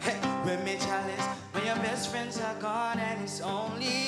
Hey, 0.00 0.18
when 0.44 0.64
me 0.64 0.76
chalice, 0.78 1.26
when 1.52 1.64
your 1.66 1.76
best 1.76 2.10
friends 2.10 2.40
are 2.40 2.54
gone 2.60 2.98
and 2.98 3.22
it's 3.22 3.40
only 3.40 4.03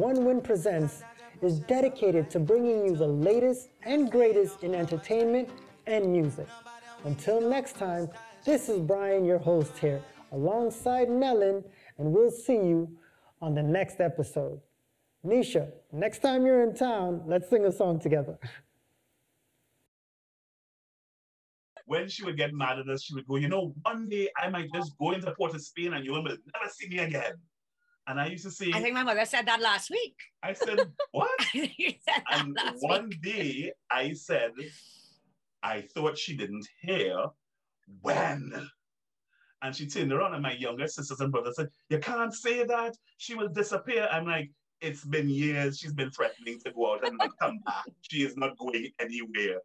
OneWin 0.00 0.42
Presents 0.42 1.02
is 1.42 1.60
dedicated 1.60 2.30
to 2.30 2.40
bringing 2.40 2.86
you 2.86 2.96
the 2.96 3.06
latest 3.06 3.68
and 3.82 4.10
greatest 4.10 4.64
in 4.64 4.74
entertainment 4.74 5.50
and 5.86 6.10
music. 6.10 6.46
Until 7.04 7.38
next 7.42 7.76
time, 7.76 8.08
this 8.46 8.70
is 8.70 8.80
Brian, 8.80 9.26
your 9.26 9.36
host 9.36 9.76
here, 9.76 10.02
alongside 10.32 11.08
Nellin, 11.10 11.62
and 11.98 12.12
we'll 12.14 12.30
see 12.30 12.54
you 12.54 12.96
on 13.42 13.54
the 13.54 13.62
next 13.62 14.00
episode. 14.00 14.58
Nisha, 15.22 15.70
next 15.92 16.20
time 16.20 16.46
you're 16.46 16.62
in 16.62 16.74
town, 16.74 17.22
let's 17.26 17.50
sing 17.50 17.66
a 17.66 17.72
song 17.72 18.00
together. 18.00 18.38
When 21.84 22.08
she 22.08 22.24
would 22.24 22.38
get 22.38 22.54
mad 22.54 22.78
at 22.78 22.88
us, 22.88 23.02
she 23.02 23.14
would 23.14 23.26
go, 23.26 23.36
you 23.36 23.50
know, 23.50 23.74
one 23.82 24.08
day 24.08 24.30
I 24.42 24.48
might 24.48 24.72
just 24.72 24.96
go 24.96 25.10
into 25.10 25.30
Port 25.32 25.54
of 25.54 25.60
Spain 25.60 25.92
and 25.92 26.06
you 26.06 26.12
will 26.12 26.22
never 26.22 26.38
see 26.70 26.88
me 26.88 27.00
again. 27.00 27.34
And 28.06 28.20
I 28.20 28.26
used 28.26 28.44
to 28.44 28.50
say, 28.50 28.70
I 28.74 28.80
think 28.80 28.94
my 28.94 29.04
mother 29.04 29.24
said 29.24 29.46
that 29.46 29.60
last 29.60 29.90
week. 29.90 30.16
I 30.42 30.52
said, 30.52 30.80
what? 31.12 31.30
said 31.52 32.22
And 32.30 32.58
one 32.80 33.08
week. 33.10 33.22
day 33.22 33.72
I 33.90 34.12
said, 34.14 34.52
I 35.62 35.82
thought 35.94 36.18
she 36.18 36.36
didn't 36.36 36.66
hear 36.80 37.26
when. 38.00 38.68
And 39.62 39.76
she 39.76 39.86
turned 39.86 40.12
around 40.12 40.32
and 40.32 40.42
my 40.42 40.54
younger 40.54 40.88
sisters 40.88 41.20
and 41.20 41.30
brothers 41.30 41.56
said, 41.56 41.68
You 41.90 41.98
can't 41.98 42.32
say 42.32 42.64
that. 42.64 42.96
She 43.18 43.34
will 43.34 43.48
disappear. 43.48 44.08
I'm 44.10 44.26
like, 44.26 44.50
It's 44.80 45.04
been 45.04 45.28
years. 45.28 45.78
She's 45.78 45.92
been 45.92 46.10
threatening 46.10 46.58
to 46.64 46.72
go 46.72 46.94
out 46.94 47.06
and 47.06 47.18
not 47.18 47.30
come 47.40 47.58
back. 47.66 47.84
She 48.00 48.22
is 48.22 48.36
not 48.36 48.56
going 48.56 48.88
anywhere. 48.98 49.60